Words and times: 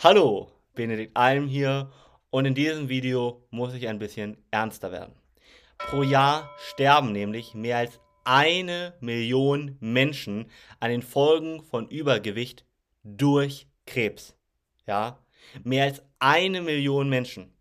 Hallo, 0.00 0.52
Benedikt 0.76 1.16
Alm 1.16 1.48
hier 1.48 1.90
und 2.30 2.44
in 2.44 2.54
diesem 2.54 2.88
Video 2.88 3.42
muss 3.50 3.74
ich 3.74 3.88
ein 3.88 3.98
bisschen 3.98 4.36
ernster 4.52 4.92
werden. 4.92 5.12
Pro 5.76 6.04
Jahr 6.04 6.48
sterben 6.68 7.10
nämlich 7.10 7.52
mehr 7.54 7.78
als 7.78 7.98
eine 8.22 8.94
Million 9.00 9.76
Menschen 9.80 10.52
an 10.78 10.90
den 10.92 11.02
Folgen 11.02 11.64
von 11.64 11.88
Übergewicht 11.88 12.64
durch 13.02 13.66
Krebs. 13.86 14.36
Ja, 14.86 15.18
mehr 15.64 15.86
als 15.86 16.00
eine 16.20 16.62
Million 16.62 17.08
Menschen. 17.08 17.52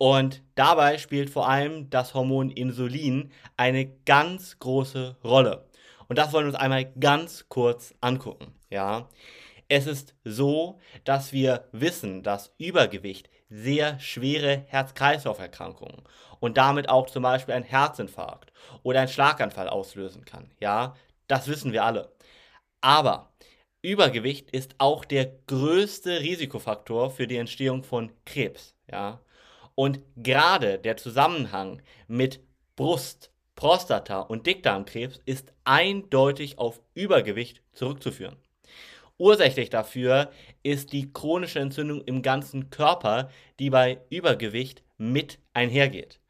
Und 0.00 0.42
dabei 0.56 0.98
spielt 0.98 1.30
vor 1.30 1.48
allem 1.48 1.88
das 1.88 2.14
Hormon 2.14 2.50
Insulin 2.50 3.30
eine 3.56 3.86
ganz 4.04 4.58
große 4.58 5.18
Rolle. 5.22 5.68
Und 6.08 6.18
das 6.18 6.32
wollen 6.32 6.46
wir 6.46 6.52
uns 6.52 6.60
einmal 6.60 6.92
ganz 6.98 7.48
kurz 7.48 7.94
angucken. 8.00 8.56
Ja, 8.70 9.08
es 9.68 9.86
ist 9.86 10.14
so, 10.24 10.78
dass 11.04 11.32
wir 11.32 11.68
wissen, 11.72 12.22
dass 12.22 12.54
Übergewicht 12.58 13.30
sehr 13.48 13.98
schwere 14.00 14.64
Herz-Kreislauf-Erkrankungen 14.66 16.02
und 16.40 16.56
damit 16.56 16.88
auch 16.88 17.06
zum 17.06 17.22
Beispiel 17.22 17.54
ein 17.54 17.62
Herzinfarkt 17.62 18.52
oder 18.82 19.00
ein 19.00 19.08
Schlaganfall 19.08 19.68
auslösen 19.68 20.24
kann. 20.24 20.50
Ja, 20.60 20.96
das 21.28 21.48
wissen 21.48 21.72
wir 21.72 21.84
alle. 21.84 22.12
Aber 22.80 23.32
Übergewicht 23.82 24.50
ist 24.50 24.74
auch 24.78 25.04
der 25.04 25.26
größte 25.46 26.20
Risikofaktor 26.20 27.10
für 27.10 27.26
die 27.26 27.36
Entstehung 27.36 27.84
von 27.84 28.12
Krebs. 28.24 28.74
Ja, 28.90 29.20
und 29.74 30.00
gerade 30.16 30.78
der 30.78 30.96
Zusammenhang 30.96 31.82
mit 32.06 32.40
Brust, 32.76 33.30
Prostata 33.56 34.20
und 34.20 34.46
Dickdarmkrebs 34.46 35.20
ist 35.26 35.52
eindeutig 35.64 36.58
auf 36.58 36.80
Übergewicht 36.94 37.62
zurückzuführen. 37.72 38.36
Ursächlich 39.16 39.70
dafür 39.70 40.30
ist 40.64 40.92
die 40.92 41.12
chronische 41.12 41.60
Entzündung 41.60 42.02
im 42.02 42.22
ganzen 42.22 42.70
Körper, 42.70 43.30
die 43.60 43.70
bei 43.70 44.00
Übergewicht 44.10 44.82
mit 44.98 45.38
einhergeht. 45.52 46.20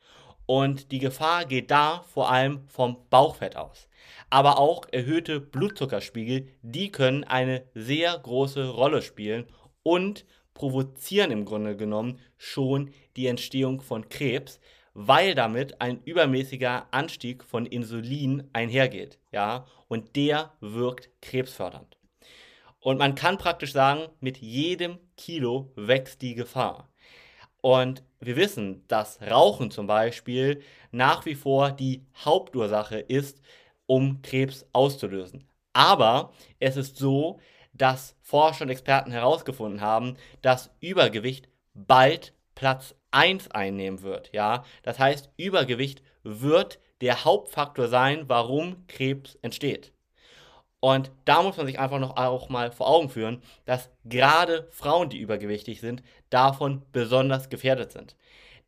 Und 0.46 0.92
die 0.92 0.98
Gefahr 0.98 1.46
geht 1.46 1.70
da 1.70 2.04
vor 2.12 2.30
allem 2.30 2.68
vom 2.68 2.98
Bauchfett 3.08 3.56
aus. 3.56 3.88
Aber 4.28 4.58
auch 4.58 4.84
erhöhte 4.92 5.40
Blutzuckerspiegel, 5.40 6.48
die 6.60 6.92
können 6.92 7.24
eine 7.24 7.64
sehr 7.74 8.18
große 8.18 8.68
Rolle 8.68 9.00
spielen 9.00 9.46
und 9.82 10.26
provozieren 10.52 11.30
im 11.30 11.46
Grunde 11.46 11.76
genommen 11.76 12.20
schon 12.36 12.90
die 13.16 13.28
Entstehung 13.28 13.80
von 13.80 14.10
Krebs, 14.10 14.60
weil 14.92 15.34
damit 15.34 15.80
ein 15.80 16.02
übermäßiger 16.04 16.86
Anstieg 16.90 17.44
von 17.44 17.64
Insulin 17.64 18.48
einhergeht, 18.52 19.18
ja, 19.32 19.66
und 19.88 20.14
der 20.16 20.52
wirkt 20.60 21.10
krebsfördernd. 21.22 21.96
Und 22.84 22.98
man 22.98 23.14
kann 23.14 23.38
praktisch 23.38 23.72
sagen, 23.72 24.10
mit 24.20 24.36
jedem 24.36 24.98
Kilo 25.16 25.72
wächst 25.74 26.20
die 26.20 26.34
Gefahr. 26.34 26.90
Und 27.62 28.02
wir 28.20 28.36
wissen, 28.36 28.86
dass 28.88 29.22
Rauchen 29.22 29.70
zum 29.70 29.86
Beispiel 29.86 30.60
nach 30.90 31.24
wie 31.24 31.34
vor 31.34 31.72
die 31.72 32.04
Hauptursache 32.26 32.98
ist, 32.98 33.40
um 33.86 34.20
Krebs 34.20 34.66
auszulösen. 34.74 35.48
Aber 35.72 36.34
es 36.60 36.76
ist 36.76 36.98
so, 36.98 37.40
dass 37.72 38.16
Forscher 38.20 38.64
und 38.64 38.70
Experten 38.70 39.12
herausgefunden 39.12 39.80
haben, 39.80 40.18
dass 40.42 40.70
Übergewicht 40.80 41.48
bald 41.72 42.34
Platz 42.54 42.94
1 43.12 43.50
einnehmen 43.52 44.02
wird. 44.02 44.30
Ja? 44.34 44.62
Das 44.82 44.98
heißt, 44.98 45.30
Übergewicht 45.38 46.02
wird 46.22 46.80
der 47.00 47.24
Hauptfaktor 47.24 47.88
sein, 47.88 48.24
warum 48.28 48.86
Krebs 48.88 49.36
entsteht. 49.40 49.93
Und 50.84 51.10
da 51.24 51.42
muss 51.42 51.56
man 51.56 51.64
sich 51.64 51.78
einfach 51.78 51.98
noch 51.98 52.18
auch 52.18 52.50
mal 52.50 52.70
vor 52.70 52.86
Augen 52.86 53.08
führen, 53.08 53.40
dass 53.64 53.88
gerade 54.04 54.68
Frauen, 54.70 55.08
die 55.08 55.16
übergewichtig 55.16 55.80
sind, 55.80 56.02
davon 56.28 56.82
besonders 56.92 57.48
gefährdet 57.48 57.90
sind. 57.90 58.16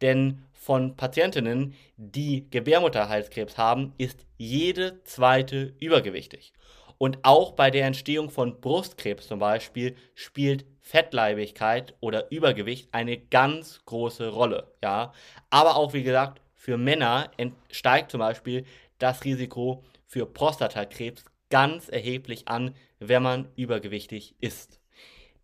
Denn 0.00 0.42
von 0.54 0.96
Patientinnen, 0.96 1.74
die 1.98 2.48
Gebärmutterhalskrebs 2.48 3.58
haben, 3.58 3.92
ist 3.98 4.24
jede 4.38 5.04
zweite 5.04 5.74
übergewichtig. 5.78 6.54
Und 6.96 7.18
auch 7.22 7.52
bei 7.52 7.70
der 7.70 7.84
Entstehung 7.84 8.30
von 8.30 8.62
Brustkrebs 8.62 9.28
zum 9.28 9.38
Beispiel 9.38 9.94
spielt 10.14 10.64
Fettleibigkeit 10.80 11.92
oder 12.00 12.30
Übergewicht 12.30 12.88
eine 12.92 13.18
ganz 13.18 13.82
große 13.84 14.30
Rolle. 14.30 14.72
Ja? 14.82 15.12
Aber 15.50 15.76
auch, 15.76 15.92
wie 15.92 16.02
gesagt, 16.02 16.40
für 16.54 16.78
Männer 16.78 17.30
steigt 17.70 18.10
zum 18.10 18.20
Beispiel 18.20 18.64
das 18.98 19.22
Risiko 19.24 19.84
für 20.06 20.24
Prostatakrebs 20.24 21.22
ganz 21.50 21.88
erheblich 21.88 22.48
an, 22.48 22.74
wenn 22.98 23.22
man 23.22 23.48
übergewichtig 23.56 24.34
ist. 24.40 24.80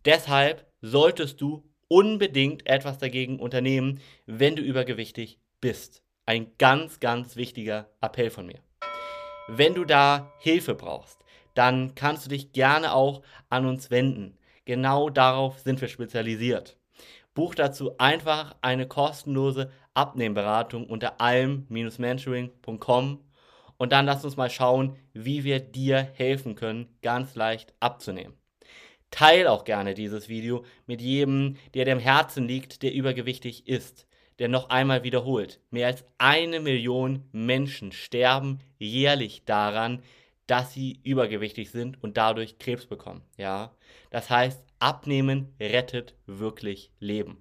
Deshalb 0.04 0.66
solltest 0.80 1.40
du 1.40 1.64
unbedingt 1.88 2.66
etwas 2.66 2.98
dagegen 2.98 3.38
unternehmen, 3.38 4.00
wenn 4.26 4.56
du 4.56 4.62
übergewichtig 4.62 5.38
bist. 5.60 6.02
Ein 6.26 6.50
ganz, 6.58 7.00
ganz 7.00 7.36
wichtiger 7.36 7.90
Appell 8.00 8.30
von 8.30 8.46
mir. 8.46 8.60
Wenn 9.48 9.74
du 9.74 9.84
da 9.84 10.32
Hilfe 10.38 10.74
brauchst, 10.74 11.18
dann 11.54 11.94
kannst 11.94 12.24
du 12.24 12.30
dich 12.30 12.52
gerne 12.52 12.94
auch 12.94 13.22
an 13.50 13.66
uns 13.66 13.90
wenden. 13.90 14.38
Genau 14.64 15.10
darauf 15.10 15.58
sind 15.58 15.80
wir 15.80 15.88
spezialisiert. 15.88 16.78
Buch 17.34 17.54
dazu 17.54 17.98
einfach 17.98 18.56
eine 18.60 18.86
kostenlose 18.86 19.70
Abnehmberatung 19.94 20.86
unter 20.86 21.20
alm-mentoring.com 21.20 23.20
und 23.82 23.90
dann 23.90 24.06
lass 24.06 24.24
uns 24.24 24.36
mal 24.36 24.48
schauen, 24.48 24.96
wie 25.12 25.42
wir 25.42 25.58
dir 25.58 26.12
helfen 26.14 26.54
können, 26.54 26.86
ganz 27.02 27.34
leicht 27.34 27.74
abzunehmen. 27.80 28.34
Teil 29.10 29.48
auch 29.48 29.64
gerne 29.64 29.94
dieses 29.94 30.28
Video 30.28 30.64
mit 30.86 31.00
jedem, 31.00 31.56
der 31.74 31.84
dem 31.84 31.98
Herzen 31.98 32.46
liegt, 32.46 32.84
der 32.84 32.94
übergewichtig 32.94 33.66
ist. 33.66 34.06
Denn 34.38 34.52
noch 34.52 34.70
einmal 34.70 35.02
wiederholt, 35.02 35.58
mehr 35.70 35.88
als 35.88 36.04
eine 36.18 36.60
Million 36.60 37.24
Menschen 37.32 37.90
sterben 37.90 38.60
jährlich 38.78 39.42
daran, 39.46 40.04
dass 40.46 40.72
sie 40.72 41.00
übergewichtig 41.02 41.72
sind 41.72 42.00
und 42.00 42.16
dadurch 42.16 42.60
Krebs 42.60 42.86
bekommen. 42.86 43.22
Ja, 43.36 43.74
das 44.10 44.30
heißt, 44.30 44.64
abnehmen 44.78 45.56
rettet 45.58 46.14
wirklich 46.26 46.92
Leben. 47.00 47.38